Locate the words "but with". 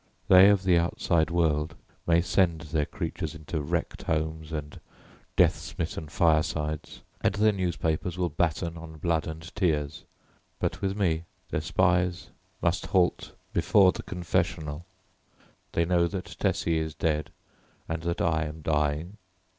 10.57-10.97